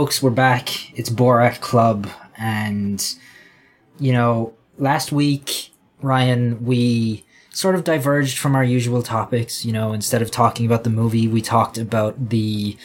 [0.00, 0.98] folks, we're back.
[0.98, 2.08] It's Borat Club,
[2.38, 3.06] and
[3.98, 9.62] you know, last week, Ryan, we sort of diverged from our usual topics.
[9.62, 12.78] You know, instead of talking about the movie, we talked about the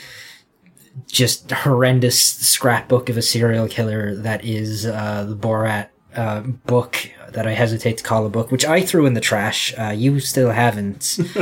[1.08, 6.98] just horrendous scrapbook of a serial killer that is uh, the Borat uh, book
[7.30, 9.74] that I hesitate to call a book, which I threw in the trash.
[9.80, 11.18] Uh, you still haven't.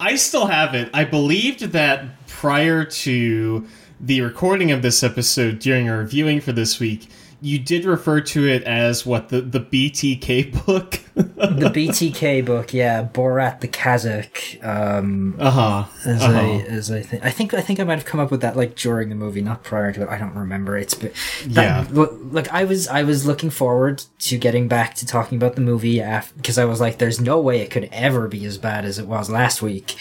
[0.00, 0.88] I still have it.
[0.94, 3.66] I believed that prior to
[4.02, 7.08] the recording of this episode during our viewing for this week,
[7.40, 11.00] you did refer to it as what the the BTK book.
[11.14, 14.64] the BTK book, yeah, Borat the Kazakh.
[14.64, 15.84] Um, uh huh.
[16.04, 16.38] As uh-huh.
[16.38, 18.56] I as I think, I think I think I might have come up with that
[18.56, 20.08] like during the movie, not prior to it.
[20.08, 20.76] I don't remember.
[20.76, 21.12] It's but
[21.46, 21.86] yeah.
[21.90, 25.62] Look, look, I was I was looking forward to getting back to talking about the
[25.62, 28.84] movie after because I was like, there's no way it could ever be as bad
[28.84, 29.96] as it was last week,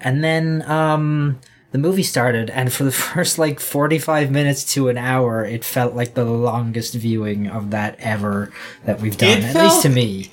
[0.00, 1.40] and then um
[1.74, 5.94] the movie started and for the first like 45 minutes to an hour it felt
[5.94, 8.52] like the longest viewing of that ever
[8.84, 10.30] that we've done It at felt- least to me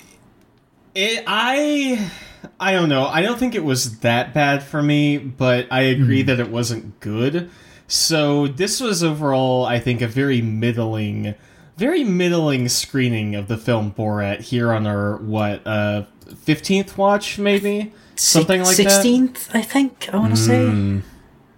[0.93, 2.11] It, I
[2.59, 3.05] I don't know.
[3.05, 6.99] I don't think it was that bad for me, but I agree that it wasn't
[6.99, 7.49] good.
[7.87, 11.35] So this was overall, I think, a very middling,
[11.77, 16.03] very middling screening of the film Borat here on our what uh
[16.35, 19.03] fifteenth watch, maybe something like that.
[19.05, 21.01] 16th i think i want to say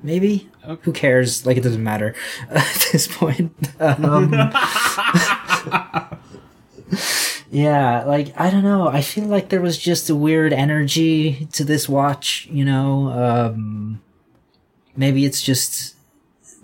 [0.03, 0.49] maybe?
[0.63, 0.81] Okay.
[0.83, 1.45] who cares?
[1.45, 2.15] Like it doesn't matter
[2.49, 3.53] at this point.
[3.79, 4.31] Um,
[7.49, 8.87] yeah like i don't know.
[8.87, 13.09] I feel like there was just a weird energy to this watch you know?
[13.09, 14.01] Um
[14.95, 15.95] maybe it's just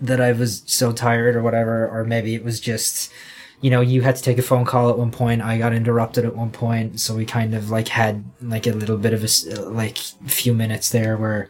[0.00, 3.12] that i was so tired or whatever or maybe it was just
[3.60, 5.42] you know you had to take a phone call at one point.
[5.42, 7.00] I got interrupted at one point.
[7.00, 10.88] So we kind of like had like a little bit of a like few minutes
[10.90, 11.48] there where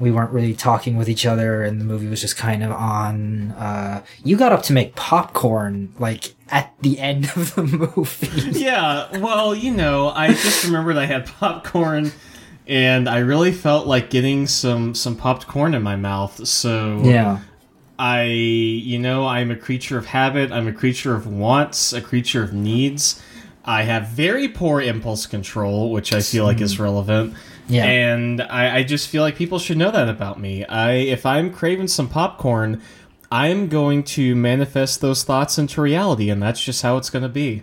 [0.00, 3.52] we weren't really talking with each other and the movie was just kind of on
[3.52, 7.62] uh you got up to make popcorn like at the end of the
[7.96, 12.10] movie Yeah, well, you know, I just remembered I had popcorn,
[12.66, 16.46] and I really felt like getting some some popped corn in my mouth.
[16.48, 17.40] So yeah
[18.00, 20.50] I, you know, I'm a creature of habit.
[20.52, 23.22] I'm a creature of wants, a creature of needs.
[23.62, 27.34] I have very poor impulse control, which I feel like is relevant.
[27.68, 27.84] Yeah.
[27.84, 30.64] And I, I just feel like people should know that about me.
[30.64, 32.82] I, if I'm craving some popcorn,
[33.30, 37.28] I'm going to manifest those thoughts into reality, and that's just how it's going to
[37.28, 37.62] be.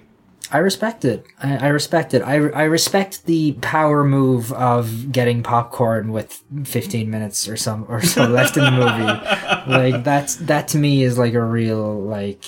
[0.49, 1.25] I respect it.
[1.43, 2.21] I, I respect it.
[2.21, 8.01] I, I respect the power move of getting popcorn with 15 minutes or some or
[8.01, 9.69] so left in the movie.
[9.69, 12.45] Like that's that to me is like a real like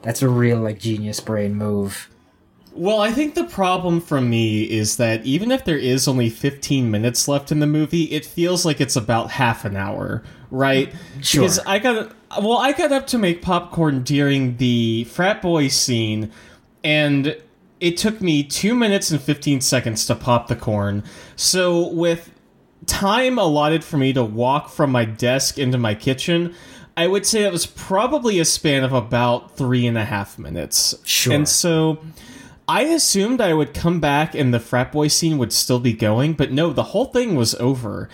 [0.00, 2.08] that's a real like genius brain move.
[2.76, 6.90] Well, I think the problem for me is that even if there is only 15
[6.90, 10.92] minutes left in the movie, it feels like it's about half an hour, right?
[11.22, 11.42] Sure.
[11.42, 12.12] Because I got
[12.42, 16.32] well, I got up to make popcorn during the frat boy scene,
[16.82, 17.40] and
[17.78, 21.04] it took me two minutes and 15 seconds to pop the corn.
[21.36, 22.30] So with
[22.86, 26.54] time allotted for me to walk from my desk into my kitchen,
[26.96, 30.94] I would say it was probably a span of about three and a half minutes.
[31.04, 31.34] Sure.
[31.34, 31.98] And so
[32.66, 36.32] I assumed I would come back and the frat boy scene would still be going,
[36.32, 38.08] but no, the whole thing was over.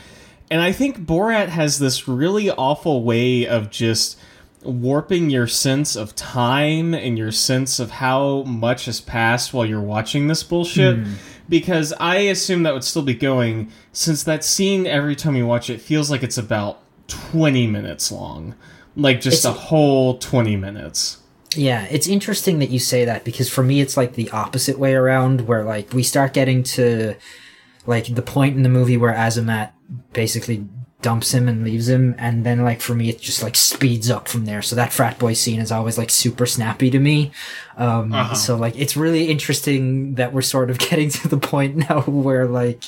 [0.50, 4.19] And I think Borat has this really awful way of just
[4.62, 9.81] warping your sense of time and your sense of how much has passed while you're
[9.81, 10.97] watching this bullshit.
[10.99, 11.12] Hmm.
[11.49, 15.71] Because I assume that would still be going, since that scene, every time you watch
[15.71, 18.55] it, feels like it's about 20 minutes long.
[18.97, 21.19] Like just It's- a whole 20 minutes.
[21.56, 24.95] Yeah, it's interesting that you say that because for me it's like the opposite way
[24.95, 27.15] around where like we start getting to
[27.86, 29.72] like the point in the movie where Azamat
[30.13, 30.69] basically
[31.02, 34.28] dumps him and leaves him and then like for me it just like speeds up
[34.28, 34.62] from there.
[34.62, 37.30] So that frat boy scene is always like super snappy to me.
[37.76, 38.34] Um Uh-huh.
[38.34, 42.47] so like it's really interesting that we're sort of getting to the point now where
[42.47, 42.84] like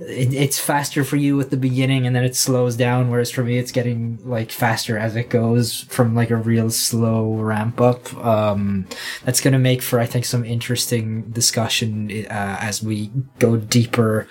[0.00, 3.44] it, it's faster for you at the beginning and then it slows down whereas for
[3.44, 8.12] me it's getting like faster as it goes from like a real slow ramp up
[8.24, 8.86] um
[9.24, 13.08] that's going to make for i think some interesting discussion uh, as we
[13.38, 14.26] go deeper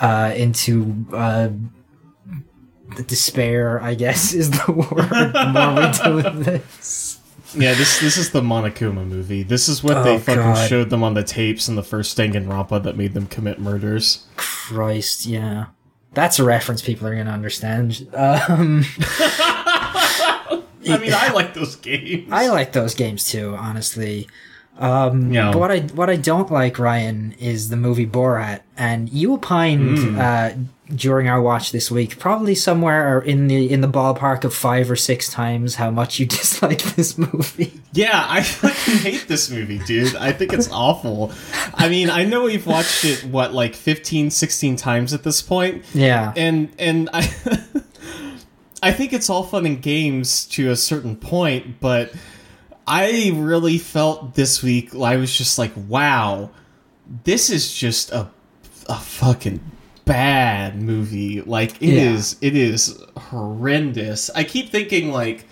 [0.00, 1.50] uh into uh
[2.96, 7.18] the despair i guess is the word the more we do this
[7.54, 9.42] Yeah, this this is the Monokuma movie.
[9.42, 10.68] This is what they Oh, fucking God.
[10.68, 14.26] showed them on the tapes in the first Danganronpa that made them commit murders.
[14.36, 15.66] christ yeah
[16.12, 18.84] that's a reference people are going to understand um
[20.88, 22.28] I mean, I like those games.
[22.32, 24.28] I like those games too, honestly.
[24.78, 25.52] Um, Yeah.
[25.52, 29.98] But what I what I don't like, Ryan, is the movie Borat, and you opined
[29.98, 30.18] Hmm.
[30.20, 30.50] uh,
[30.94, 34.94] during our watch this week, probably somewhere in the in the ballpark of five or
[34.96, 37.80] six times how much you dislike this movie.
[37.92, 40.14] Yeah, I fucking hate this movie, dude.
[40.16, 41.32] I think it's awful.
[41.74, 45.84] I mean, I know we've watched it what like 15, 16 times at this point.
[45.94, 47.28] Yeah, And and I
[48.82, 52.12] I think it's all fun and games to a certain point, but
[52.86, 56.50] I really felt this week I was just like, wow,
[57.24, 58.28] this is just a
[58.88, 59.60] a fucking
[60.04, 61.40] bad movie.
[61.40, 62.12] Like it Yeah.
[62.12, 64.30] is it is horrendous.
[64.34, 65.46] I keep thinking like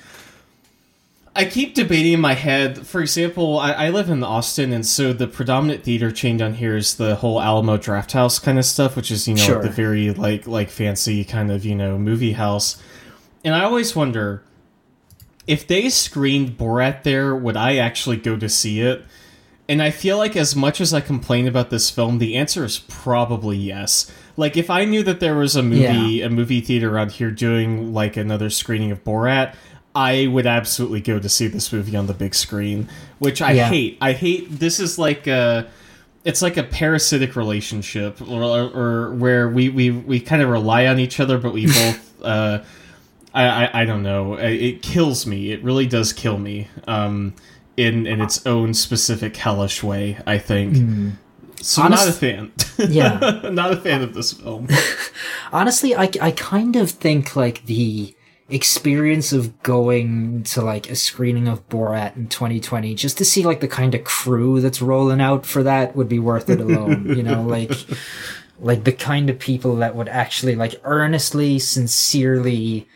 [1.37, 2.87] I keep debating in my head.
[2.87, 6.77] For example, I, I live in Austin, and so the predominant theater chain down here
[6.77, 9.61] is the whole Alamo Draft House kind of stuff, which is you know Sure.
[9.63, 12.81] the very like like fancy kind of you know movie house.
[13.45, 14.45] And I always wonder
[15.47, 19.05] if they screened Borat there, would I actually go to see it?
[19.69, 22.79] And I feel like as much as I complain about this film, the answer is
[22.81, 24.11] probably yes.
[24.37, 27.95] Like if I knew that there was a movie a movie theater around here doing
[27.95, 29.55] like another screening of Borat,
[29.95, 32.89] I would absolutely go to see this movie on the big screen,
[33.21, 33.69] which I Yeah.
[33.69, 33.97] hate.
[34.01, 35.67] I hate this is like a
[36.25, 40.99] it's like a parasitic relationship or, or where we, we, we kind of rely on
[40.99, 42.59] each other but we both uh,
[43.35, 44.35] I, I, I don't know.
[44.35, 45.51] It kills me.
[45.51, 47.35] It really does kill me um,
[47.77, 51.17] in in its own specific hellish way I think.
[51.61, 52.53] So not a fan.
[52.89, 53.51] Yeah.
[53.53, 54.69] not a fan of this film.
[55.53, 58.15] Honestly, I I kind of think like the
[58.49, 63.61] experience of going to like a screening of Borat in 2020 just to see like
[63.61, 67.17] the kind of crew that's rolling out for that would be worth it alone.
[67.17, 67.73] you know, like
[68.61, 72.87] like the kind of people that would actually like earnestly, sincerely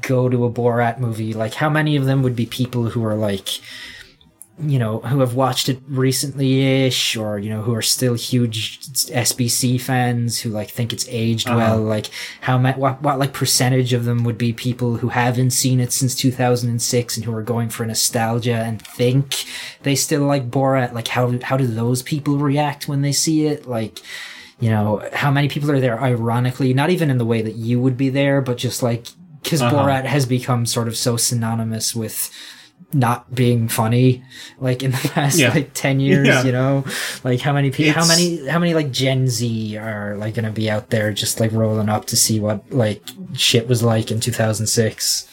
[0.00, 1.32] go to a Borat movie.
[1.32, 3.60] Like how many of them would be people who are like
[4.60, 9.80] you know, who have watched it recently-ish, or you know, who are still huge SBC
[9.80, 11.56] fans who like think it's aged uh-huh.
[11.56, 11.80] well.
[11.80, 12.06] Like
[12.40, 15.92] how ma- what what like percentage of them would be people who haven't seen it
[15.92, 19.44] since 2006 and who are going for nostalgia and think
[19.82, 20.92] they still like Borat.
[20.92, 23.66] Like how how do those people react when they see it?
[23.66, 24.00] Like
[24.58, 26.00] you know, how many people are there?
[26.02, 29.06] Ironically, not even in the way that you would be there, but just like
[29.42, 29.74] because Uh-huh.
[29.76, 32.30] Borat has become sort of so synonymous with
[32.94, 34.22] not being funny
[34.60, 35.52] like in the past Yeah.
[35.52, 36.44] like 10 years Yeah.
[36.44, 36.84] you know
[37.22, 40.70] like how many people how many how many like gen z are like gonna be
[40.70, 43.02] out there just like rolling up to see what like
[43.34, 45.28] shit was like in 2006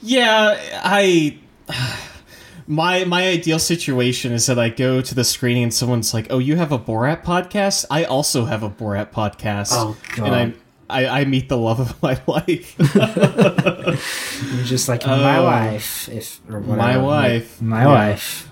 [0.00, 1.38] Yeah, I
[2.66, 6.38] my my ideal situation is that I go to the screening and someone's like, "Oh,
[6.38, 7.84] you have a Borat podcast?
[7.90, 10.32] I also have a Borat podcast." Oh, God.
[10.32, 10.54] And
[10.92, 12.76] I I, I meet the love of my life.
[14.54, 15.44] you're just like my Oh.
[15.44, 16.76] wife if or whatever.
[16.76, 17.60] My wife.
[17.62, 17.88] my Yeah.
[17.88, 18.48] wife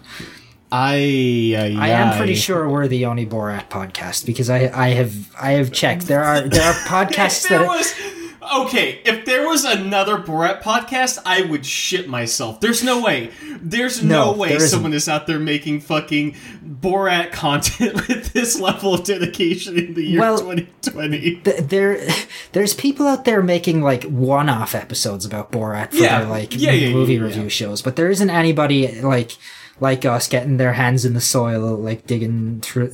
[0.73, 0.99] I uh,
[1.67, 5.53] yeah, I am pretty sure we're the only Borat podcast because I I have I
[5.59, 7.93] have checked there are there are podcasts there that was
[8.53, 12.61] okay, if there was another Borat podcast, I would shit myself.
[12.61, 13.31] There's no way.
[13.61, 18.59] There's no, No, way there someone is out there making fucking Borat content with this
[18.61, 21.37] level of dedication in the year Well, 2020.
[21.43, 22.07] th- there
[22.53, 26.21] there's people out there making like one-off episodes about Borat for Yeah.
[26.21, 29.33] their like Yeah, yeah, movie review shows, but there isn't anybody like
[29.81, 32.85] like us getting their hands in the soil, like digging tr-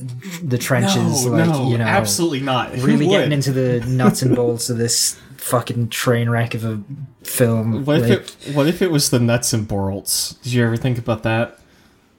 [0.41, 2.73] the trenches, no, like no, you know, absolutely not.
[2.73, 3.11] Who really would?
[3.11, 6.81] getting into the nuts and bolts of this fucking train wreck of a
[7.23, 7.85] film.
[7.85, 8.55] What if it?
[8.55, 10.41] What if it was the nuts and Borlt?
[10.43, 11.59] Did you ever think about that?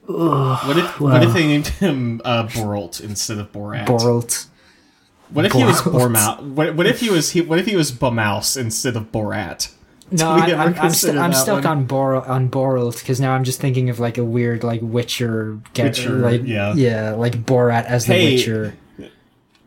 [0.05, 0.99] what if?
[0.99, 3.85] what if they named him uh, Borlt instead of Borat?
[3.85, 4.47] Borlt?
[5.29, 5.81] What if he was.
[5.81, 6.41] Bormouse?
[6.41, 7.31] What, what if he was?
[7.31, 9.71] He, what if he was Bumouse instead of Borat?
[10.19, 11.67] No, I, ever I'm, I'm, st- I'm stuck one?
[11.67, 15.85] on Bor on because now I'm just thinking of like a weird like Witcher, get,
[15.85, 16.73] Witcher, like yeah.
[16.73, 18.75] yeah, like Borat as the Witcher.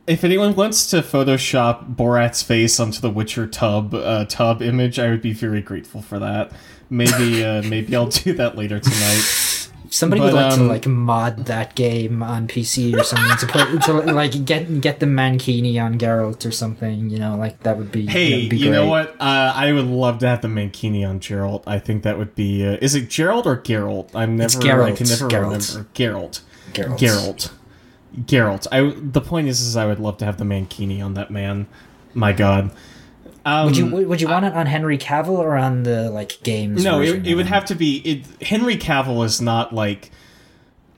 [0.06, 5.10] If anyone wants to Photoshop Borat's face onto the Witcher tub uh, tub image, I
[5.10, 6.50] would be very grateful for that.
[6.90, 9.41] Maybe uh, maybe I'll do that later tonight.
[9.92, 13.46] Somebody But, would like to um, like mod that game on PC or something to
[13.46, 17.10] put to like get get the Mankini on Geralt or something.
[17.10, 18.06] You know, like that would be.
[18.06, 19.10] Hey, would be you know what?
[19.20, 21.64] Uh, I would love to have the Mankini on Geralt.
[21.66, 22.66] I think that would be.
[22.66, 24.08] Uh, is it Gerald or Geralt?
[24.14, 24.56] I'm never.
[24.56, 24.96] I Geralt.
[24.96, 25.74] can never Geralt.
[25.74, 25.90] remember.
[25.92, 26.40] Geralt.
[26.72, 26.98] Geralt.
[26.98, 27.52] Geralt.
[28.16, 28.66] Geralt.
[28.72, 28.98] I.
[28.98, 31.66] The point is, is I would love to have the Mankini on that man.
[32.14, 32.70] My God.
[33.44, 36.84] Um, Would you would you want it on Henry Cavill or on the like games?
[36.84, 37.96] No, it, it would have to be.
[37.98, 40.10] It, Henry Cavill is not like.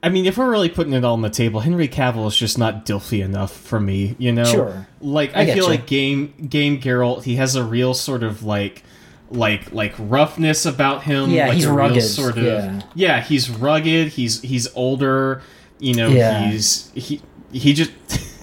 [0.03, 2.59] I mean, if we're really putting it all on the table, Henry Cavill is just
[2.59, 4.15] not Dilfy enough for me.
[4.19, 4.87] You know, Sure.
[5.01, 5.71] Like I I, feel you.
[5.71, 8.83] like game game Geralt, he has a real sort of like
[9.31, 11.31] like like roughness about him.
[11.31, 12.45] Yeah, like he's rugged, Sort of.
[12.45, 12.83] yeah.
[12.95, 13.21] Yeah.
[13.23, 14.09] he's rugged.
[14.09, 15.41] He's he's older.
[15.79, 16.51] You know, Yeah.
[16.51, 17.23] he's he
[17.53, 17.91] he just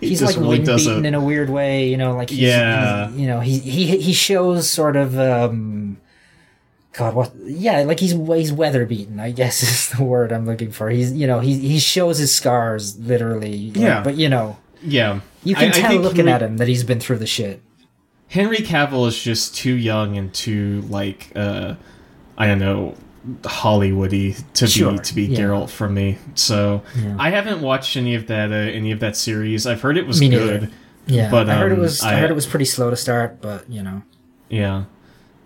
[0.00, 3.06] he's like really wind beaten in a weird way, you know, like he's, Yeah.
[3.08, 5.96] he's- you know, he he he shows sort of um
[6.92, 7.30] God, what?
[7.44, 9.20] Yeah, like he's he's weather beaten.
[9.20, 10.90] I guess is the word I'm looking for.
[10.90, 13.68] He's you know he he shows his scars literally.
[13.68, 14.02] like, Yeah.
[14.02, 15.20] but you know yeah.
[15.44, 17.26] you can I- I tell think looking Henry- at him that he's been through the
[17.26, 17.62] shit.
[18.28, 21.74] Henry Cavill is just too young and too like uh
[22.38, 22.94] I don't know
[23.42, 25.38] Hollywoody to Sure, be to be yeah.
[25.40, 26.18] Geralt for me.
[26.34, 27.16] So Yeah.
[27.18, 29.66] I haven't watched any of that uh, any of that series.
[29.66, 30.70] I've heard it was good.
[31.06, 32.96] Yeah, But, I heard it um, was I, I- heard it was pretty slow to
[32.96, 34.02] start, but you know,
[34.48, 34.84] Yeah,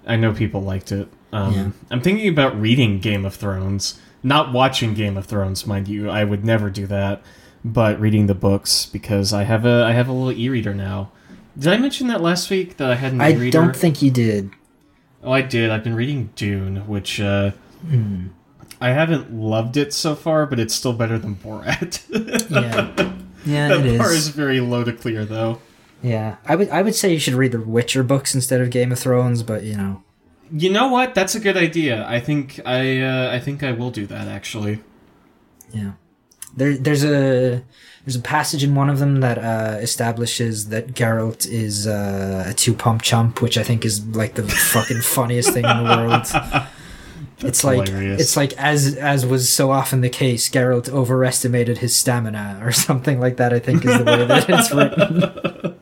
[0.06, 1.08] I know people liked it.
[1.32, 1.70] Um, Yeah.
[1.90, 6.10] I'm thinking about reading Game of Thrones, not watching Game of Thrones, mind you.
[6.10, 7.22] I would never do that,
[7.64, 11.10] but reading the books because I have a I have a little e-reader now.
[11.58, 13.58] Did I mention that last week that I had an I e-reader?
[13.60, 14.50] I don't think you did.
[15.22, 15.70] Oh, I did.
[15.70, 17.52] I've been reading Dune, which uh,
[17.86, 18.26] Hmm.
[18.80, 22.02] I haven't loved it so far, but it's still better than Borat.
[22.50, 23.14] Yeah,
[23.46, 24.26] yeah, that it bar is.
[24.26, 25.60] is very low to clear, though.
[26.02, 28.92] Yeah, I would I would say you should read the Witcher books instead of Game
[28.92, 30.02] of Thrones, but you know,
[30.52, 31.14] You know what?
[31.14, 32.06] That's a good idea.
[32.06, 34.80] I think I uh, I think I will do that actually.
[35.72, 35.92] Yeah.
[36.56, 37.64] There, there's a
[38.04, 42.52] there's a passage in one of them that uh, establishes that Geralt is uh, a
[42.54, 46.26] two pump chump, which I think is like the fucking funniest thing in the world.
[47.44, 48.20] it's like hilarious.
[48.20, 53.20] it's like as as was so often the case, Geralt overestimated his stamina or something
[53.20, 53.52] like that.
[53.52, 55.74] I think is the way that it's written.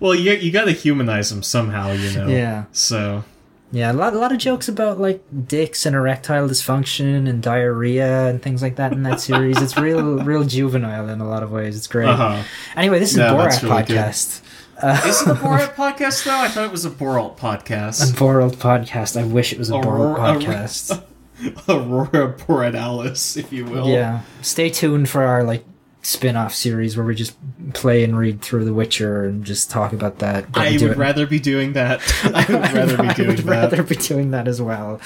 [0.00, 2.28] Well, you you got to humanize him somehow, you know.
[2.28, 2.64] Yeah.
[2.72, 3.24] So
[3.72, 8.28] Yeah, a lot a lot of jokes about like dicks and erectile dysfunction and diarrhea
[8.28, 9.60] and things like that in that series.
[9.60, 11.76] it's real real juvenile in a lot of ways.
[11.76, 12.08] It's great.
[12.08, 12.42] uh huh.
[12.76, 14.40] Anyway, this is No, Borat really podcast.
[14.40, 14.42] Uh,
[14.82, 16.36] Uh, Is it a Borat podcast though?
[16.38, 18.10] I thought it was a Borat podcast.
[18.10, 18.14] a.
[18.16, 19.20] Borat podcast.
[19.20, 21.02] I wish it was a Borat podcast.
[21.68, 23.88] Aurora Borealis, if you will.
[23.88, 24.22] yeah.
[24.42, 25.64] Stay tuned for our like
[26.02, 27.36] spin-off series where we just
[27.74, 30.46] play and read through The Witcher and just talk about that.
[30.54, 32.00] I would it- rather be doing that.
[32.34, 33.44] I would rather be I doing would that.
[33.46, 35.00] rather be doing that as well.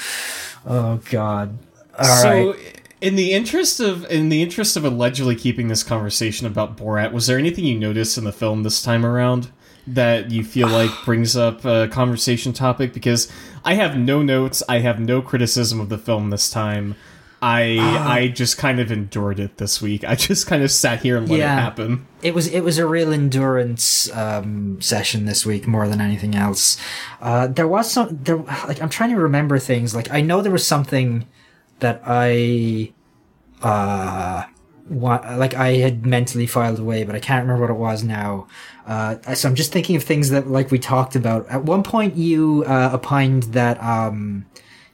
[0.65, 1.57] Oh God.
[1.99, 2.21] All right.
[2.21, 2.55] so,
[3.01, 7.27] in the interest of in the interest of allegedly keeping this conversation about Borat, was
[7.27, 9.49] there anything you noticed in the film this time around
[9.87, 12.93] that you feel like brings up a conversation topic?
[12.93, 13.31] Because
[13.65, 16.95] I have no notes, I have no criticism of the film this time.
[17.43, 18.07] I Ah.
[18.11, 20.03] I just kind of endured it this week.
[20.07, 21.57] I just kind of sat here and let Yeah.
[21.57, 22.05] it happen.
[22.21, 26.77] it was it was a real endurance um, session this week more than anything else.
[27.19, 29.95] Uh, there was some there like I'm trying to remember things.
[29.95, 31.25] Like I know there was something
[31.79, 32.93] that I
[33.63, 34.43] uh
[34.89, 38.47] wa- like I had mentally filed away, but I can't remember what it was now.
[38.85, 41.47] Uh, so I'm just thinking of things that like we talked about.
[41.49, 44.45] At one point, you uh, opined that um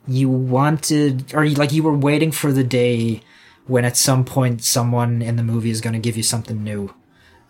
[0.07, 3.21] you wanted or you, like you were waiting for the day
[3.65, 6.93] when at some point someone in the movie is going to give you something new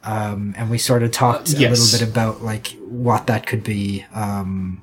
[0.04, 3.64] um, and we sort of talked Uh, a little bit about like what that could
[3.64, 4.82] be um,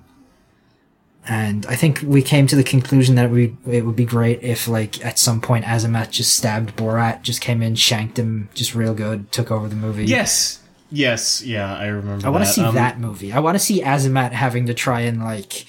[1.26, 4.68] and i think we came to the conclusion that we it would be great if
[4.68, 8.94] like at some point azamat just stabbed borat just came in shanked him just real
[8.94, 10.60] good took over the movie Yes.
[10.94, 13.82] Yes, yeah, I remember i want to see Um, that movie i want to see
[13.82, 15.64] azamat having to try and like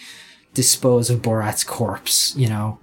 [0.53, 2.77] dispose of borat's corpse you know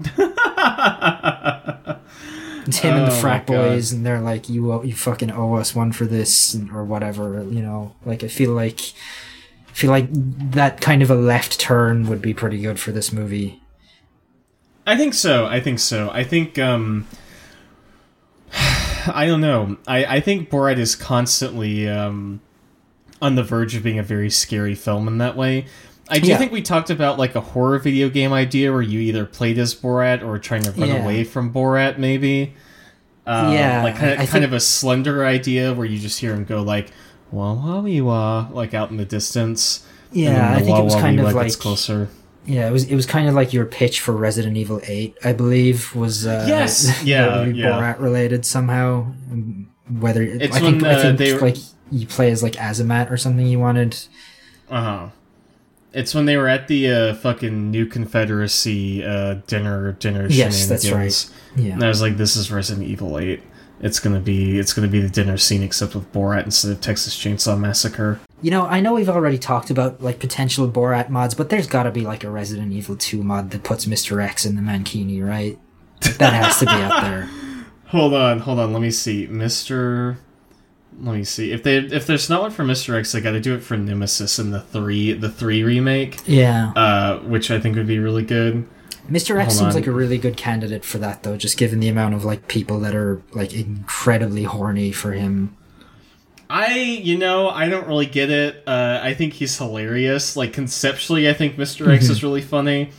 [2.66, 3.54] It's him and the Oh, frat God.
[3.56, 6.84] boys, and they're like, "You owe, you fucking owe us one for this, and- or
[6.84, 8.80] whatever." You know, like I feel like,
[9.68, 13.12] I feel like that kind of a left turn would be pretty good for this
[13.12, 13.60] movie.
[14.86, 15.46] I think so.
[15.46, 16.10] I think so.
[16.12, 17.06] I think um
[19.06, 19.76] I don't know.
[19.86, 22.40] I I think Borat is constantly um
[23.20, 25.66] on the verge of being a very scary film in that way.
[26.08, 26.36] I do Yeah.
[26.38, 29.74] think we talked about like a horror video game idea where you either played as
[29.74, 31.02] Borat or trying to run Yeah.
[31.02, 32.54] away from Borat maybe.
[33.26, 36.34] Um, Yeah, like kind of, kind think- of a slender idea where you just hear
[36.34, 36.90] him go like
[37.30, 39.84] wah wah wee wah like out in the distance.
[40.10, 41.62] Yeah, then I the think it was wah, wah, kind wee, of wah gets like
[41.62, 42.08] closer.
[42.44, 45.32] Yeah, it was it was kind of like your pitch for Resident Evil Eight, I
[45.32, 47.70] believe, was uh, Yes, yeah, would yeah.
[47.70, 49.06] Borat related somehow.
[50.00, 51.56] Whether It's I think when, I uh, think they were- like
[51.90, 53.98] you play as like Azamat or something you wanted.
[54.70, 55.08] Uh huh.
[55.92, 60.84] It's when they were at the uh, fucking New Confederacy uh, dinner dinner Yes, that's
[60.84, 61.30] shenanigans.
[61.54, 61.74] Yeah.
[61.74, 63.42] And I was like, "This is Resident Evil 8.
[63.82, 67.16] It's gonna be it's gonna be the dinner scene except with Borat instead of Texas
[67.16, 71.48] Chainsaw Massacre." You know, I know we've already talked about like potential Borat mods, but
[71.50, 74.22] there's got to be like a Resident Evil 2 mod that puts Mr.
[74.22, 75.58] X in the Mankini, right?
[76.18, 77.28] That has to be out there.
[77.86, 78.72] Hold on, hold on.
[78.72, 80.16] Let me see, Mister
[81.00, 82.98] let me see if they if there's not one for Mr.
[82.98, 86.72] X, they got to do it for Nemesis in the three the three remake, Yeah.
[86.74, 88.66] uh, which I think would be really good.
[89.10, 89.38] Mr.
[89.40, 89.80] X Hold seems on.
[89.80, 92.78] like a really good candidate for that, though, just given the amount of like people
[92.80, 95.56] that are like incredibly horny for him.
[96.48, 98.62] I, you know, I don't really get it.
[98.66, 100.36] Uh, I think he's hilarious.
[100.36, 101.88] Like conceptually, I think Mr.
[101.92, 102.90] X is really funny.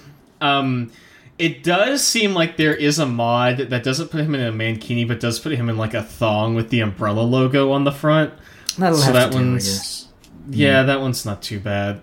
[0.42, 0.92] Um,
[1.38, 5.08] it does seem like there is a mod that doesn't put him in a mankini,
[5.08, 8.34] but does put him in like a thong with the umbrella logo on the front.
[8.78, 10.08] That'll So have that to do, I one's- guess.
[10.50, 12.02] Yeah, that one's not too bad.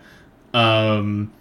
[0.54, 1.32] Um,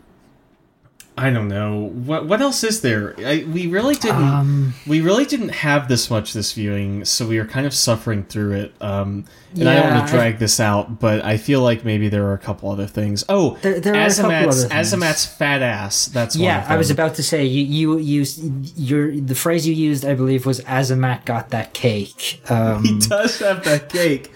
[1.19, 3.13] I don't know what what else is there.
[3.19, 4.23] I, we really didn't.
[4.23, 8.23] Um, we really didn't have this much this viewing, so we are kind of suffering
[8.23, 8.73] through it.
[8.81, 12.25] Um, and I don't want to drag this out, but I feel like maybe there
[12.27, 13.23] are a couple other things.
[13.29, 14.65] Oh, There- there are a couple Azamat's.
[14.65, 16.05] Azamat's fat ass.
[16.05, 19.73] That's one yeah, I was about to say you you used your the phrase you
[19.73, 22.41] used, I believe, was Azamat got that cake.
[22.49, 24.31] Um, He does have that cake.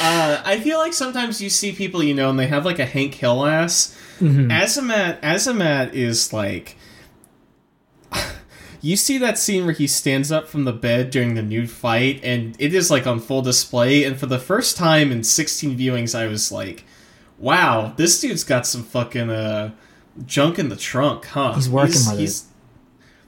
[0.00, 2.86] uh, I feel like sometimes you see people, you know, and they have like a
[2.86, 3.96] Hank Hill ass.
[4.20, 4.50] Mm-hmm.
[4.50, 6.76] Azamat, Azamat is like.
[8.80, 12.20] You see that scene where he stands up from the bed during the nude fight,
[12.22, 14.04] and it is like on full display.
[14.04, 16.84] And for the first time in 16 viewings, I was like,
[17.38, 19.72] "Wow, this dude's got some fucking uh,
[20.24, 22.44] junk in the trunk, huh?" He's working with he's,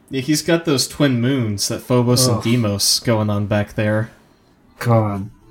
[0.09, 2.35] Yeah, he's got those twin moons that Phobos Ugh.
[2.35, 4.13] and Deimos going on back there.
[4.79, 5.31] God,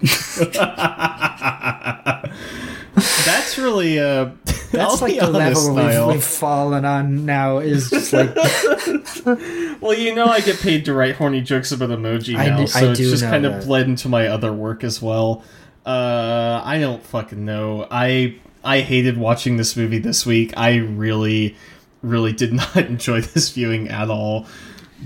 [3.26, 4.30] That's really uh
[4.72, 7.58] that's I'll like the level we've, we've fallen on now.
[7.60, 8.36] Is just like
[9.82, 12.68] Well, you know I get paid to write horny jokes about emoji I now, do-
[12.68, 15.44] so I it's just know kind of bled into my other work as well.
[15.86, 17.88] Uh I don't fucking know.
[17.90, 20.54] I I hated watching this movie this week.
[20.58, 21.56] I really
[22.02, 24.46] really did not enjoy this viewing at all.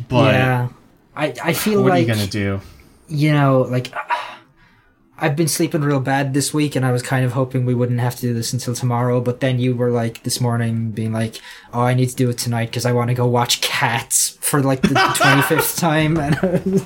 [0.09, 0.69] But yeah.
[1.15, 2.61] I I feel what like what are you gonna do?
[3.09, 3.93] you know, like
[5.23, 8.01] I've been sleeping real bad this week, and I was kind of hoping we wouldn't
[8.01, 9.21] have to do this until tomorrow.
[9.21, 11.39] But then you were like this morning, being like,
[11.71, 14.61] "Oh, I need to do it tonight because I want to go watch Cats for
[14.61, 16.35] like the twenty fifth time." And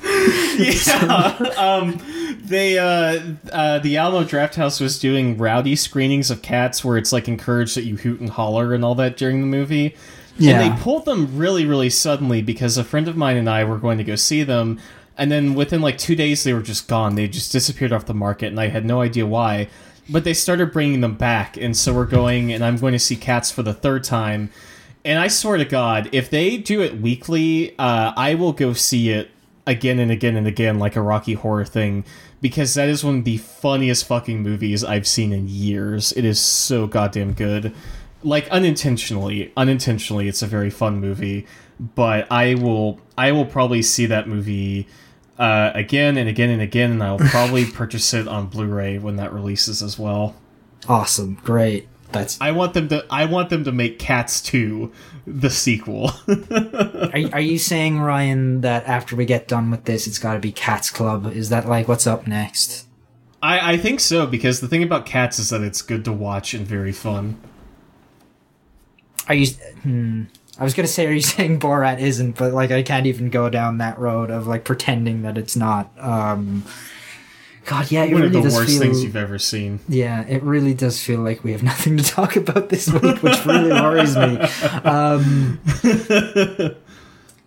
[0.56, 1.52] yeah.
[1.56, 2.00] um,
[2.44, 3.20] they uh,
[3.52, 7.76] uh, the Alamo Draft House was doing rowdy screenings of cats where it's like encouraged
[7.76, 9.96] that you hoot and holler and all that during the movie.
[10.38, 10.60] Yeah.
[10.60, 13.78] And they pulled them really, really suddenly because a friend of mine and I were
[13.78, 14.78] going to go see them,
[15.18, 17.16] and then within like two days they were just gone.
[17.16, 19.68] They just disappeared off the market, and I had no idea why.
[20.08, 23.16] But they started bringing them back, and so we're going, and I'm going to see
[23.16, 24.50] Cats for the third time.
[25.04, 29.10] And I swear to God, if they do it weekly, uh, I will go see
[29.10, 29.30] it
[29.66, 32.04] again and again and again like a Rocky Horror thing
[32.40, 36.12] because that is one of the funniest fucking movies I've seen in years.
[36.12, 37.74] It is so goddamn good.
[38.22, 41.46] Like unintentionally, unintentionally, it's a very fun movie.
[41.78, 44.88] But I will, I will probably see that movie
[45.38, 49.32] uh, again and again and again, and I'll probably purchase it on Blu-ray when that
[49.32, 50.34] releases as well.
[50.88, 51.88] awesome, great.
[52.10, 54.92] That's I want them to, I want them to make Cats Two
[55.26, 56.10] the sequel.
[56.28, 60.40] are, are you saying Ryan that after we get done with this, it's got to
[60.40, 61.26] be Cats Club?
[61.26, 62.86] Is that like what's up next?
[63.42, 66.54] I, I think so because the thing about Cats is that it's good to watch
[66.54, 67.38] and very fun.
[69.28, 69.46] Are you?
[69.82, 70.24] Hmm.
[70.58, 72.36] I was gonna say, are you saying Borat isn't?
[72.36, 75.90] But like, I can't even go down that road of like pretending that it's not.
[75.98, 76.64] Um,
[77.64, 78.80] God, yeah, it One really of the worst feel.
[78.80, 79.80] things you've ever seen.
[79.88, 83.44] Yeah, it really does feel like we have nothing to talk about this week, which
[83.44, 84.38] really worries me.
[84.84, 85.60] Um,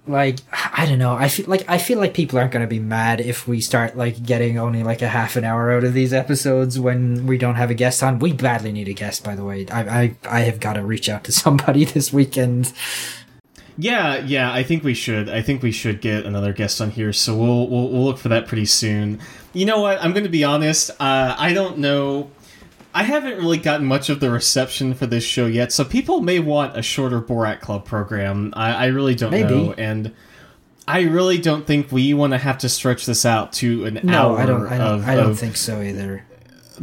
[0.07, 1.13] like I don't know.
[1.13, 3.95] I feel like I feel like people aren't going to be mad if we start
[3.95, 7.55] like getting only like a half an hour out of these episodes when we don't
[7.55, 8.19] have a guest on.
[8.19, 9.67] We badly need a guest, by the way.
[9.67, 12.73] I I, I have got to reach out to somebody this weekend.
[13.77, 15.29] Yeah, yeah, I think we should.
[15.29, 18.29] I think we should get another guest on here, so we'll we'll, we'll look for
[18.29, 19.19] that pretty soon.
[19.53, 20.01] You know what?
[20.03, 20.91] I'm going to be honest.
[20.99, 22.31] Uh, I don't know.
[22.93, 26.39] I haven't really gotten much of the reception for this show yet, so people may
[26.39, 28.53] want a shorter Borat Club program.
[28.55, 29.55] I, I really don't Maybe.
[29.55, 30.13] know, and
[30.87, 34.31] I really don't think we want to have to stretch this out to an No,
[34.35, 34.67] hour I don't.
[34.67, 34.87] I don't.
[34.87, 36.25] of, I don't think so either.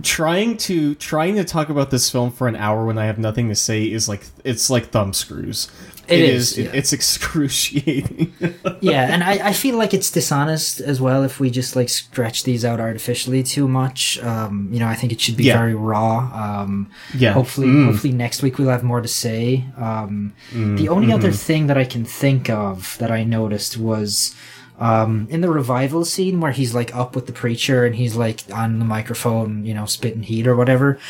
[0.02, 3.48] trying to trying to talk about this film for an hour when I have nothing
[3.48, 5.68] to say is like it's like thumb screws.
[6.10, 6.58] It it is, is.
[6.58, 6.70] yeah.
[6.72, 8.32] It's excruciating.
[8.80, 12.44] yeah, and I, I feel like it's dishonest as well if we just like stretch
[12.44, 14.18] these out artificially too much.
[14.22, 15.58] Um, you know, I think it should be Yeah.
[15.58, 16.30] very raw.
[16.62, 17.32] Um, yeah.
[17.32, 17.86] hopefully, Mm.
[17.86, 19.64] hopefully next week we'll have more to say.
[19.76, 24.34] Um, the only other thing that I can think of that I noticed was.
[24.80, 28.42] Um, in the revival scene where he's like up with the preacher and he's like
[28.54, 31.00] on the microphone, you know, spitting heat or whatever.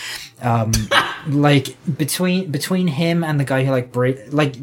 [0.41, 0.73] Um,
[1.29, 4.57] like between between him and the guy who like break like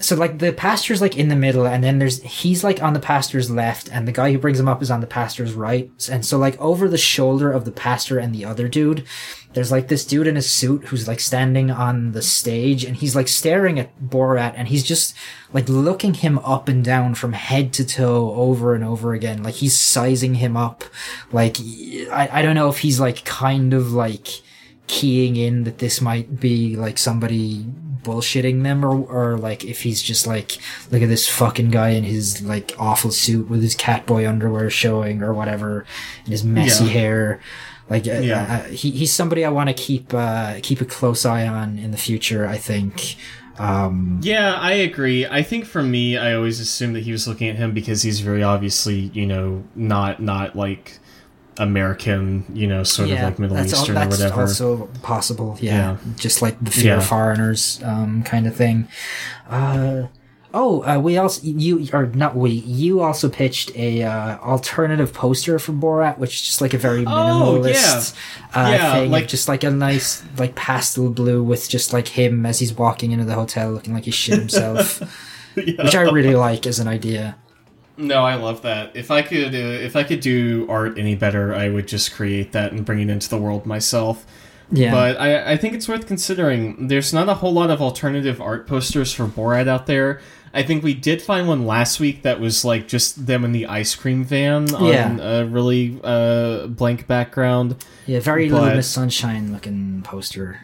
[0.00, 3.00] so like the pastor's like in the middle and then there's he's like on the
[3.00, 5.90] pastor's left and the guy who brings him up is on the pastor's right.
[6.10, 9.04] And so like over the shoulder of the pastor and the other dude
[9.54, 13.16] there's like this dude in a suit who's like standing on the stage and he's
[13.16, 15.16] like staring at Borat and he's just
[15.52, 19.42] like looking him up and down from head to toe over and over again.
[19.42, 20.84] Like he's sizing him up.
[21.32, 24.42] Like I, I don't know if he's like kind of like
[24.88, 27.64] keying in that this might be like somebody
[28.02, 30.58] bullshitting them or, or like if he's just like
[30.90, 35.22] look at this fucking guy in his like awful suit with his catboy underwear showing
[35.22, 35.84] or whatever
[36.24, 36.90] and his messy Yeah.
[36.90, 37.40] hair
[37.90, 38.62] like uh, Yeah.
[38.66, 41.90] uh, he, he's somebody i want to keep uh keep a close eye on in
[41.90, 43.16] the future i think
[43.58, 45.26] um Yeah, I agree.
[45.26, 48.20] I think for me, I always assumed that he was looking at him because he's
[48.20, 51.00] very obviously, you know, not not like
[51.58, 54.40] American, you know, sort of like Middle Eastern that's or whatever.
[54.42, 55.56] also possible.
[55.60, 55.72] Yeah.
[55.72, 55.96] Yeah.
[56.16, 58.88] just like the fear of foreigners um, kind of thing.
[59.48, 60.06] Uh,
[60.54, 65.58] oh, uh, we also you or not we you also pitched a uh, alternative poster
[65.58, 68.14] for Borat, which is just like a very Oh, minimalist
[68.54, 72.08] uh, Yeah, thing, like- like just like a nice like pastel blue with just like
[72.08, 75.00] him as he's walking into the hotel looking like he shit himself,
[75.56, 75.82] Yeah.
[75.84, 77.36] which I really like as an idea.
[77.98, 78.94] No, I love that.
[78.96, 82.52] If I could, uh, if I could do art any better, I would just create
[82.52, 84.24] that and bring it into the world myself.
[84.70, 86.88] Yeah, But I, I think it's worth considering.
[86.88, 90.20] There's not a whole lot of alternative art posters for Borat out there.
[90.54, 93.66] I think we did find one last week that was like just them in the
[93.66, 95.16] ice cream van on Yeah.
[95.40, 97.76] a really uh, blank background.
[98.06, 100.60] yeah, very but- Little Miss Sunshine looking poster.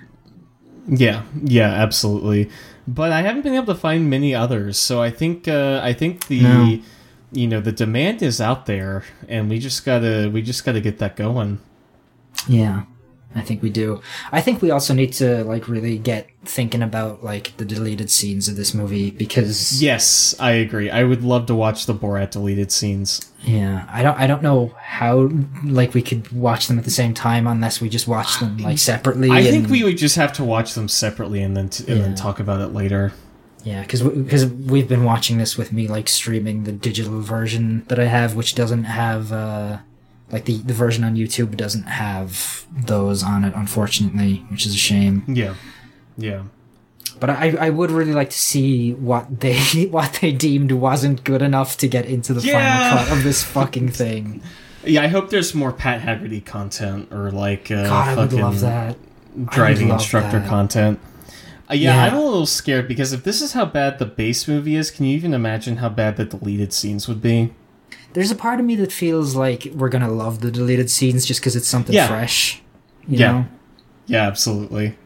[0.86, 2.50] Yeah, yeah, absolutely.
[2.86, 6.26] But I haven't been able to find many others, so I think uh, I think
[6.26, 6.78] the No.
[7.34, 10.98] You know the demand is out there, and we just gotta we just gotta get
[10.98, 11.60] that going.
[12.48, 12.84] Yeah,
[13.34, 14.00] I think we do.
[14.32, 18.48] I think we also need to like really get thinking about like the deleted scenes
[18.48, 20.90] of this movie because Yes, I agree.
[20.90, 23.32] I would love to watch the Borat deleted scenes.
[23.42, 25.30] yeah, I don't I don't know how
[25.64, 28.78] like we could watch them at the same time unless we just watch them like
[28.78, 29.30] separately.
[29.30, 32.14] I think we would just have to watch them separately and then t- and then
[32.14, 33.12] talk about it later.
[33.64, 37.98] Yeah because because we've been watching this with me like streaming the digital version that
[37.98, 39.78] I have, which doesn't have uh
[40.30, 44.78] like the the version on YouTube doesn't have those on it unfortunately, which is a
[44.78, 45.24] shame.
[45.28, 45.54] Yeah,
[46.16, 46.42] yeah.
[47.20, 49.56] But I, I would really like to see what they
[49.90, 52.90] what they deemed wasn't good enough to get into the Yeah.
[52.90, 54.42] final cut of this fucking thing.
[54.84, 58.60] Yeah, I hope there's more Pat Haggerty content or like uh, God, I would love
[58.60, 58.96] that.
[59.46, 60.48] driving instructor that.
[60.48, 60.98] content.
[61.70, 62.04] Uh, yeah, Yeah.
[62.12, 65.06] I'm a little scared because if this is how bad the base movie is, can
[65.06, 67.52] you even imagine how bad the deleted scenes would be?
[68.12, 71.40] There's a part of me that feels like we're gonna love the deleted scenes just
[71.40, 72.06] because it's something Yeah.
[72.06, 72.62] fresh.
[73.08, 73.32] You Yeah.
[73.32, 73.46] know?
[74.06, 74.96] Yeah, absolutely.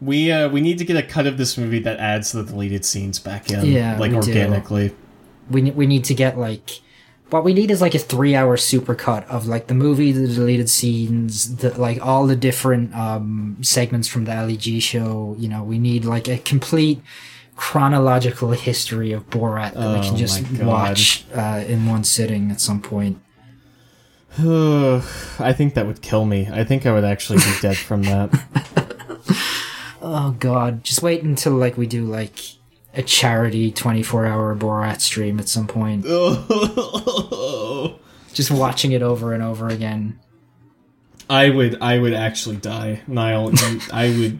[0.00, 2.84] We uh, we need to get a cut of this movie that adds the deleted
[2.84, 4.30] scenes back in, Yeah, like we do.
[4.32, 4.92] organically.
[5.48, 6.80] We we need to get like
[7.32, 10.68] what we need is like a three hour supercut of like the movie, the deleted
[10.68, 15.34] scenes, the like all the different um segments from the Ali G show.
[15.38, 17.00] You know, we need like a complete
[17.56, 22.60] chronological history of Borat that we Oh can just watch uh, in one sitting at
[22.60, 23.18] some point.
[24.38, 26.48] I think that would kill me.
[26.50, 28.30] I think I would actually be dead from that.
[30.04, 32.36] Oh god, just wait until like we do like
[32.94, 36.04] a charity 24 hour Borat stream at some point.
[38.32, 40.18] Just watching it over and over again.
[41.28, 43.52] I would I would actually die, Niall.
[43.92, 44.38] I would.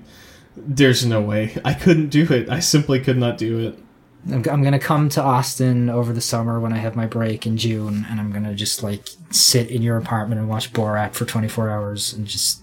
[0.57, 2.51] There's no way I couldn't do it.
[2.51, 3.79] I simply could not do it.
[4.27, 7.57] I'm, I'm gonna come to Austin over the summer when I have my break in
[7.57, 11.71] June, and I'm gonna just like sit in your apartment and watch Borat for 24
[11.71, 12.62] hours and just.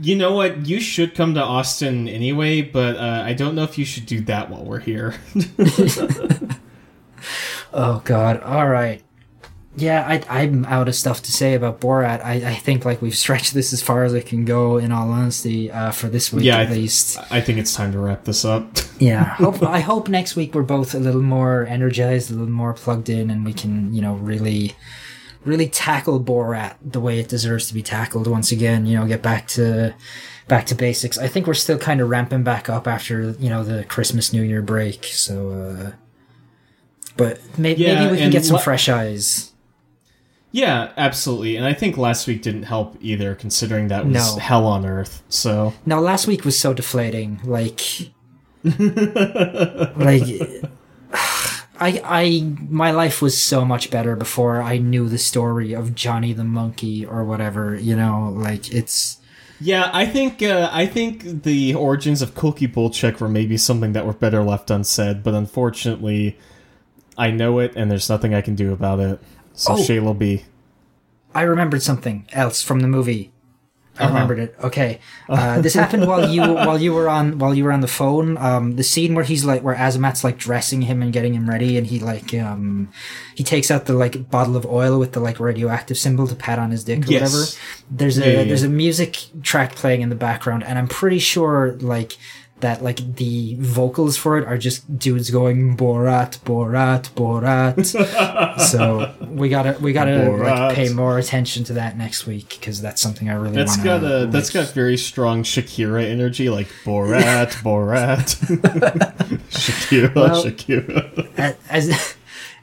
[0.00, 0.66] You know what?
[0.66, 4.20] You should come to Austin anyway, but uh, I don't know if you should do
[4.22, 5.14] that while we're here.
[7.72, 9.02] Oh god, alright.
[9.76, 12.24] Yeah, I, I'm out of stuff to say about Borat.
[12.24, 15.10] I, I think like we've stretched this as far as it can go, in all
[15.10, 17.18] honesty, uh, for this week Yeah, at I- least.
[17.32, 18.68] I think it's time to wrap this up.
[19.00, 22.72] Yeah, hope, I hope next week we're both a little more energized, a little more
[22.74, 24.76] plugged in, and we can, you know, really,
[25.44, 28.86] really tackle Borat the way it deserves to be tackled once again.
[28.86, 29.94] You know, get back to
[30.48, 31.16] back to basics.
[31.18, 34.42] I think we're still kind of ramping back up after you know the Christmas New
[34.42, 35.04] Year break.
[35.04, 35.92] So, uh,
[37.16, 39.52] but may- Yeah, maybe we can get some la- fresh eyes.
[40.50, 41.56] yeah, absolutely.
[41.56, 44.40] And I think last week didn't help either, considering that was No.
[44.40, 45.22] hell on earth.
[45.28, 47.40] So Now, last week was so deflating.
[47.44, 47.80] Like,
[48.64, 50.24] like,
[51.80, 56.32] I, I, my life was so much better before I knew the story of Johnny
[56.32, 57.74] the Monkey or whatever.
[57.74, 59.18] You know, like it's,
[59.60, 64.06] Yeah, I think uh, I think the origins of Kulky Bulchek were maybe something that
[64.06, 66.38] were better left unsaid, but unfortunately,
[67.18, 69.20] I know it, and there's nothing I can do about it.
[69.52, 69.76] So Oh.
[69.76, 70.44] Shayla B.
[71.34, 73.32] I remembered something else from the movie.
[73.98, 74.12] I Uh-huh.
[74.12, 74.56] remembered it.
[74.62, 77.86] Okay, uh, this happened while you while you were on while you were on the
[77.88, 78.36] phone.
[78.38, 81.78] Um, the scene where he's like where Azamat's like dressing him and getting him ready,
[81.78, 82.88] and he like um,
[83.36, 86.58] he takes out the like bottle of oil with the like radioactive symbol to pat
[86.58, 87.20] on his dick or Yes.
[87.22, 87.44] whatever.
[87.90, 88.44] There's a Yeah, yeah, yeah.
[88.48, 92.16] there's a music track playing in the background, and I'm pretty sure like
[92.60, 98.60] that like the vocals for it are just dudes going Borat Borat Borat.
[98.60, 100.58] so we gotta we gotta Borat.
[100.68, 103.84] like pay more attention to that next week because that's something I really That's want
[103.84, 108.36] got a that's got very strong Shakira energy, like Borat, Borat,
[109.50, 111.56] Shakira, Well- Shakira.
[111.68, 112.14] as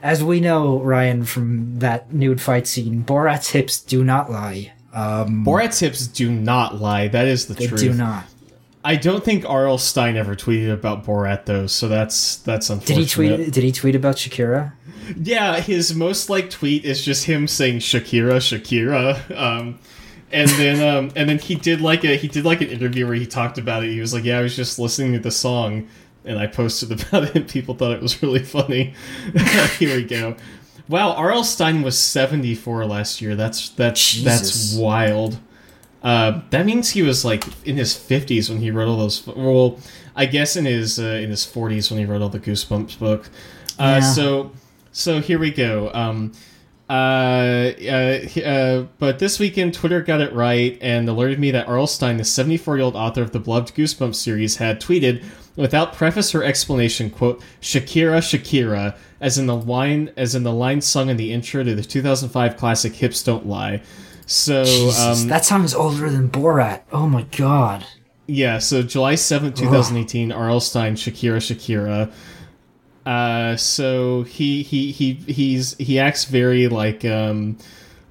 [0.01, 3.04] as we know Ryan from that nude fight scene.
[3.04, 4.73] Borat's hips do not lie.
[4.93, 7.08] Um, Borat's hips do not lie.
[7.08, 7.82] That is the they truth.
[7.82, 8.25] They do not.
[8.84, 9.78] I don't think R.L.
[9.78, 12.96] Stine ever tweeted about Borat though, so that's that's something.
[12.96, 13.52] Did he tweet?
[13.52, 14.74] Did he tweet about Shakira?
[15.15, 19.38] Yeah, his most liked tweet is just him saying Shakira, Shakira.
[19.38, 19.80] Um,
[20.32, 23.15] and then um, and then he did like a he did like an interview where
[23.15, 23.91] he talked about it.
[23.91, 25.88] He was like, "Yeah, I was just listening to the song,
[26.26, 27.36] and I posted about it.
[27.36, 28.94] and People thought it was really funny."
[29.78, 30.36] Here we go.
[30.88, 31.44] Wow, R.L.
[31.44, 33.36] Stine was seventy four last year.
[33.36, 34.78] That's that's that's Jesus.
[34.78, 35.39] wild.
[36.03, 39.25] Uh, that means he was like in his fifties when he wrote all those.
[39.27, 39.79] Well,
[40.15, 43.29] I guess in his uh, in his forties when he wrote all the Goosebumps book.
[43.77, 44.13] Uh, Yeah.
[44.13, 44.51] So
[44.91, 45.91] so here we go.
[45.93, 46.33] Um,
[46.89, 51.87] uh, uh, uh, but this weekend, Twitter got it right and alerted me that R.L.
[51.87, 55.23] Stine, the 74 year old author of the beloved Goosebumps series, had tweeted
[55.55, 60.81] without preface or explanation, "quote Shakira, Shakira," as in the line as in the line
[60.81, 63.81] sung in the intro to the 2005 classic "Hips Don't Lie."
[64.32, 66.84] So Jesus, um, that song's older than Borat.
[66.91, 67.86] Oh my god.
[68.28, 70.62] yeah, so July 7th, 2018, R.L.
[70.62, 72.13] Stine, Shakira, Shakira.
[73.06, 77.58] Uh, so he he he he's he acts very like um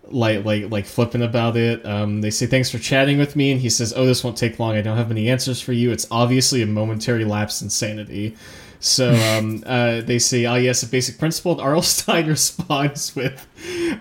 [0.09, 1.87] like like like flippant about it.
[1.87, 4.59] Um, they say thanks for chatting with me, and he says, "Oh, this won't take
[4.59, 4.77] long.
[4.77, 5.91] I don't have many answers for you.
[5.91, 8.37] It's obviously a momentary lapse in sanity."
[8.81, 11.83] So um, uh, they say, "Oh yes, a basic principle." And R.L.
[11.83, 13.47] Stine responds with,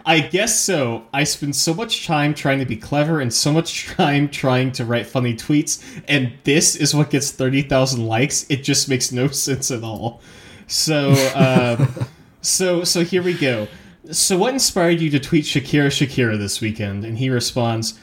[0.06, 1.04] "I guess so.
[1.14, 4.86] I spend so much time trying to be clever and so much time trying to
[4.86, 8.46] write funny tweets, and this is what gets thirty thousand likes.
[8.50, 10.22] It just makes no sense at all."
[10.68, 11.94] So, um,
[12.42, 13.68] so so here we go.
[14.12, 17.04] So, what inspired you to tweet Shakira Shakira this weekend?
[17.04, 18.00] And he responds,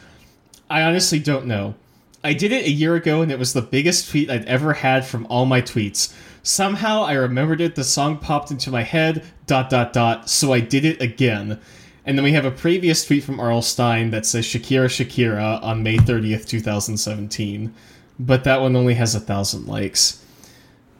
[0.68, 1.74] I honestly don't know.
[2.22, 5.06] I did it a year ago and it was the biggest tweet I'd ever had
[5.06, 6.12] from all my tweets.
[6.46, 10.60] Somehow I remembered it, the song popped into my head, dot dot dot, so I
[10.60, 11.58] did it again.
[12.04, 13.62] And then we have a previous tweet from R.L.
[13.62, 17.74] Stine that says Shakira Shakira on May 30th, 2017.
[18.20, 20.24] But that one only has a thousand likes.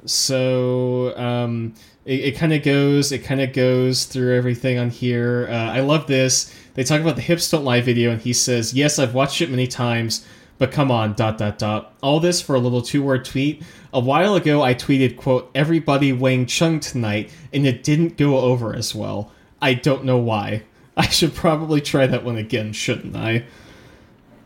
[0.05, 5.47] So um, it, it kind of goes, it kind of goes through everything on here.
[5.49, 6.53] Uh, I love this.
[6.75, 9.49] They talk about the hips don't lie video, and he says, "Yes, I've watched it
[9.49, 10.27] many times,
[10.59, 13.63] but come on, dot dot dot." All this for a little two-word tweet.
[13.93, 18.75] A while ago, I tweeted, "quote Everybody Wang Chung tonight," and it didn't go over
[18.75, 19.33] as well.
[19.61, 20.63] I don't know why.
[20.97, 23.45] I should probably try that one again, shouldn't I?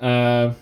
[0.01, 0.55] Uh,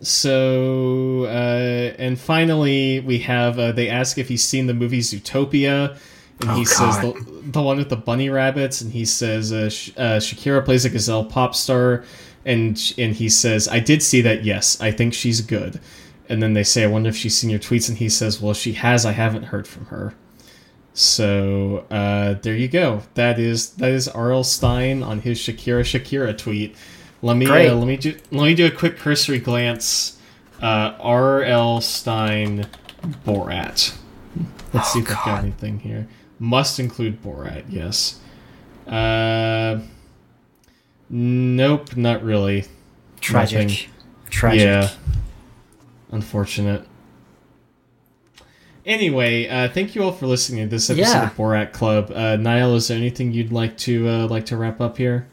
[0.00, 5.96] so uh, and finally we have uh, they ask if he's seen the movie Zootopia,
[6.40, 9.70] and Oh, he says the, the one with the bunny rabbits, and he says uh,
[9.70, 12.04] Sh- uh, Shakira plays a gazelle pop star,
[12.46, 14.44] and and he says I did see that.
[14.44, 15.80] Yes, I think she's good.
[16.28, 18.54] And then they say I wonder if she's seen your tweets, and he says, Well,
[18.54, 19.04] she has.
[19.04, 20.14] I haven't heard from her.
[20.94, 23.02] So uh, there you go.
[23.14, 24.44] That is that is R.L.
[24.44, 26.76] Stine on his Shakira Shakira tweet.
[27.20, 30.18] Let me uh, let me do let me do a quick cursory glance.
[30.62, 31.80] Uh, R.L.
[31.80, 32.66] Stine
[33.26, 33.96] Borat.
[34.72, 36.08] Let's see Oh, if I've got anything here.
[36.38, 37.64] Must include Borat.
[37.68, 38.20] Yes.
[38.86, 39.80] Uh,
[41.10, 42.64] nope, not really.
[43.20, 43.68] Tragic.
[43.68, 43.90] Nothing.
[44.30, 44.60] Tragic.
[44.60, 44.90] Yeah.
[46.10, 46.86] Unfortunate.
[48.86, 51.26] Anyway, uh, thank you all for listening to this episode Yeah.
[51.30, 52.10] of Borat Club.
[52.14, 55.26] Uh, Niall, is there anything you'd like to uh, like to wrap up here?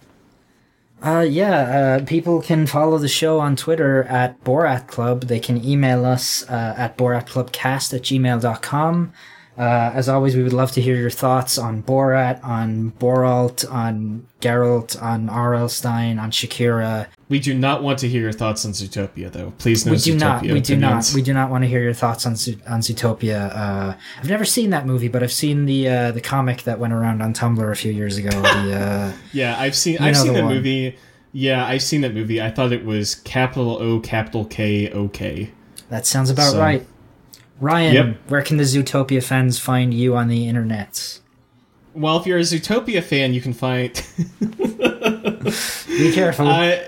[1.04, 5.24] Uh, yeah, uh, people can follow the show on Twitter at Borat Club.
[5.24, 9.12] They can email us uh, at boratclubcast at gmail.com.
[9.58, 14.26] Uh, as always, we would love to hear your thoughts on Borat, on Boralt, on
[14.40, 15.68] Geralt, on R.L.
[15.68, 17.08] Stine, on Shakira.
[17.28, 19.52] We do not want to hear your thoughts on Zootopia, though.
[19.58, 21.82] Please no we do Zootopia not, we do not, we do not want to hear
[21.84, 22.32] your thoughts on
[22.68, 23.54] on Zootopia.
[23.56, 26.94] Uh, I've never seen that movie, but I've seen the uh, the comic that went
[26.94, 28.30] around on Tumblr a few years ago.
[28.30, 30.98] The uh, Yeah, I've seen I've seen the the movie.
[31.34, 32.42] Yeah, I've seen that movie.
[32.42, 35.52] I thought it was capital O, capital K, OK.
[35.90, 36.86] That sounds about So- right.
[37.62, 38.18] Ryan, Yep.
[38.28, 41.20] where can the Zootopia fans find you on the internet?
[41.94, 43.94] Well, if you're a Zootopia fan, you can find.
[45.88, 46.48] Be careful.
[46.50, 46.84] I,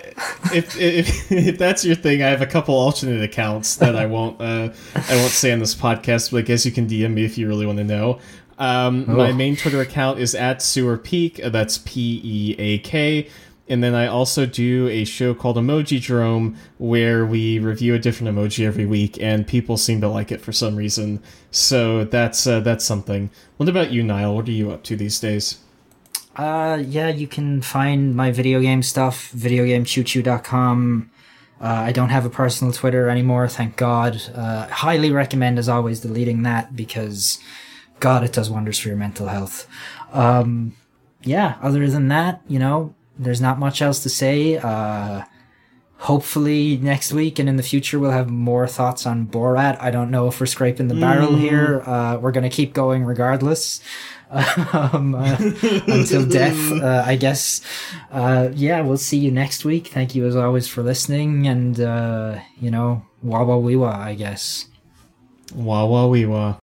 [0.53, 4.39] if, if if that's your thing, I have a couple alternate accounts that I won't
[4.41, 7.37] uh, I won't say on this podcast, but I guess you can DM me if
[7.37, 8.19] you really want to know.
[8.59, 9.33] Um, My Oh.
[9.33, 11.41] main Twitter account is at Sewer Peak.
[11.43, 13.27] That's P E A K.
[13.73, 18.37] And then I also do a show called Emoji Jerome where we review a different
[18.37, 21.23] emoji every week, and people seem to like it for some reason.
[21.49, 23.31] So that's uh, that's something.
[23.57, 24.35] What about you, Niall?
[24.35, 25.57] What are you up to these days?
[26.35, 31.09] Uh, yeah, you can find my video game stuff, videogamechoochoo.com.
[31.59, 34.21] Uh, I don't have a personal Twitter anymore, thank God.
[34.35, 37.39] Uh, highly recommend, as always, deleting that because,
[37.99, 39.67] God, it does wonders for your mental health.
[40.11, 40.75] Um,
[41.23, 44.57] yeah, other than that, you know, there's not much else to say.
[44.57, 45.23] Uh,
[45.97, 49.77] hopefully next week and in the future we'll have more thoughts on Borat.
[49.81, 51.81] I don't know if we're scraping the barrel here.
[51.85, 53.81] Uh, we're gonna keep going regardless.
[54.73, 57.61] um, uh, until death, uh, I guess.
[58.11, 59.89] Uh, yeah, we'll see you next week.
[59.89, 64.15] Thank you as always for listening, and uh, you know, wah wah wee wah, I
[64.15, 64.67] guess.
[65.53, 66.57] Wah wah wee wah.